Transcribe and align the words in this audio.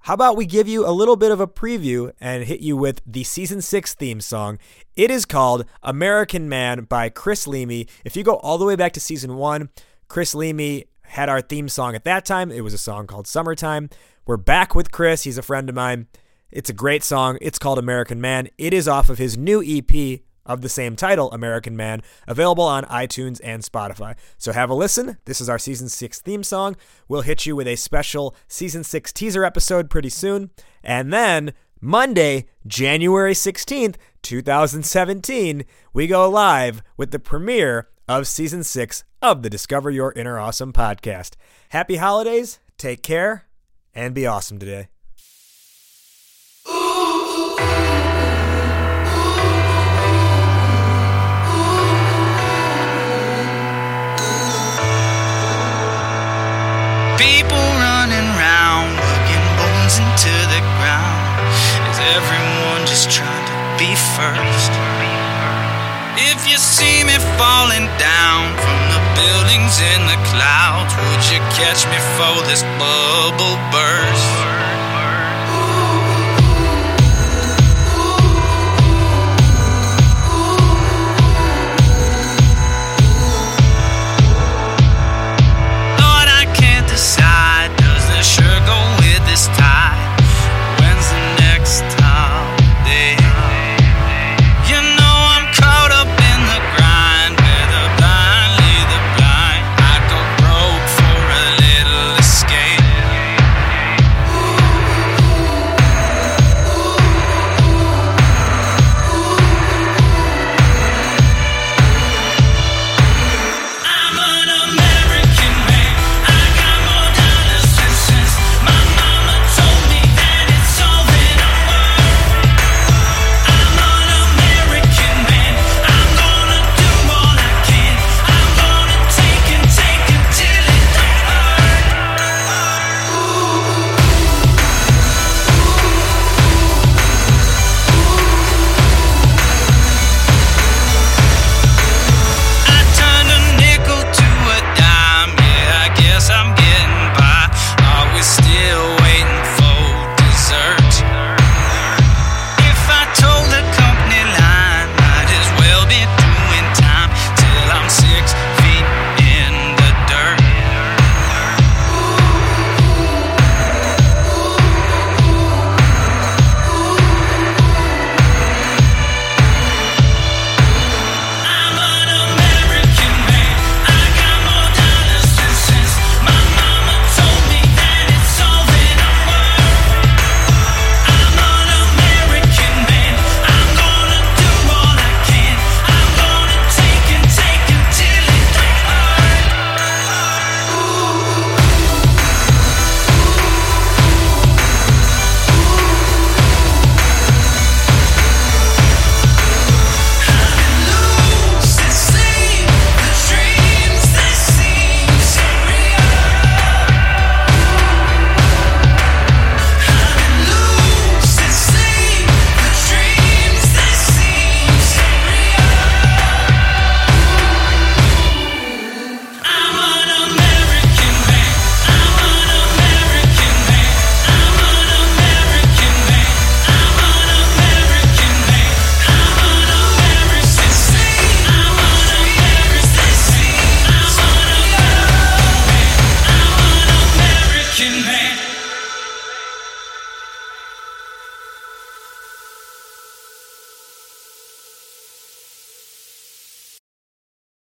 how 0.00 0.14
about 0.14 0.36
we 0.36 0.46
give 0.46 0.66
you 0.66 0.84
a 0.84 0.90
little 0.90 1.16
bit 1.16 1.30
of 1.30 1.40
a 1.40 1.46
preview 1.46 2.10
and 2.20 2.42
hit 2.42 2.58
you 2.58 2.76
with 2.76 3.02
the 3.06 3.22
season 3.22 3.62
six 3.62 3.94
theme 3.94 4.20
song? 4.20 4.58
It 4.96 5.12
is 5.12 5.24
called 5.24 5.64
American 5.84 6.48
Man 6.48 6.82
by 6.84 7.08
Chris 7.08 7.46
Leamy. 7.46 7.86
If 8.04 8.16
you 8.16 8.24
go 8.24 8.38
all 8.38 8.58
the 8.58 8.64
way 8.64 8.74
back 8.74 8.92
to 8.94 9.00
season 9.00 9.36
one, 9.36 9.68
Chris 10.08 10.34
Leamy 10.34 10.84
had 11.02 11.28
our 11.28 11.40
theme 11.40 11.68
song 11.68 11.94
at 11.94 12.04
that 12.04 12.24
time. 12.24 12.50
It 12.50 12.62
was 12.62 12.74
a 12.74 12.78
song 12.78 13.06
called 13.06 13.26
Summertime. 13.26 13.90
We're 14.26 14.36
back 14.36 14.74
with 14.74 14.90
Chris. 14.90 15.24
He's 15.24 15.38
a 15.38 15.42
friend 15.42 15.68
of 15.68 15.74
mine. 15.74 16.06
It's 16.50 16.70
a 16.70 16.74
great 16.74 17.02
song. 17.02 17.38
It's 17.40 17.58
called 17.58 17.78
American 17.78 18.20
Man. 18.20 18.48
It 18.58 18.72
is 18.72 18.88
off 18.88 19.10
of 19.10 19.18
his 19.18 19.36
new 19.36 19.62
EP, 19.62 20.20
of 20.46 20.60
the 20.62 20.68
same 20.68 20.96
title, 20.96 21.30
American 21.32 21.76
Man, 21.76 22.02
available 22.26 22.64
on 22.64 22.84
iTunes 22.84 23.40
and 23.42 23.62
Spotify. 23.62 24.16
So 24.38 24.52
have 24.52 24.70
a 24.70 24.74
listen. 24.74 25.18
This 25.24 25.40
is 25.40 25.48
our 25.48 25.58
season 25.58 25.88
six 25.88 26.20
theme 26.20 26.44
song. 26.44 26.76
We'll 27.08 27.22
hit 27.22 27.46
you 27.46 27.56
with 27.56 27.66
a 27.66 27.76
special 27.76 28.34
season 28.48 28.84
six 28.84 29.12
teaser 29.12 29.44
episode 29.44 29.90
pretty 29.90 30.08
soon. 30.08 30.50
And 30.82 31.12
then 31.12 31.52
Monday, 31.80 32.46
January 32.66 33.34
16th, 33.34 33.96
2017, 34.22 35.64
we 35.92 36.06
go 36.06 36.28
live 36.28 36.82
with 36.96 37.10
the 37.10 37.18
premiere 37.18 37.88
of 38.08 38.26
season 38.26 38.62
six 38.62 39.04
of 39.20 39.42
the 39.42 39.50
Discover 39.50 39.90
Your 39.90 40.12
Inner 40.12 40.38
Awesome 40.38 40.72
podcast. 40.72 41.34
Happy 41.70 41.96
holidays, 41.96 42.58
take 42.78 43.02
care, 43.02 43.46
and 43.94 44.14
be 44.14 44.26
awesome 44.26 44.58
today. 44.58 44.88
People 57.18 57.64
running 57.80 58.28
round, 58.36 58.92
working 59.00 59.44
bones 59.56 59.98
into 59.98 60.34
the 60.52 60.60
ground. 60.78 61.48
Is 61.90 61.98
everyone 62.14 62.86
just 62.86 63.10
trying 63.10 63.46
to 63.46 63.56
be 63.78 63.94
first? 64.14 64.65
Down 68.26 68.50
from 68.58 68.80
the 68.94 69.02
buildings 69.14 69.78
in 69.94 70.00
the 70.10 70.18
clouds, 70.30 70.92
would 71.06 71.24
you 71.30 71.40
catch 71.54 71.86
me 71.92 71.98
for 72.18 72.36
this 72.48 72.62
bubble 72.78 73.56
burst? 73.70 74.55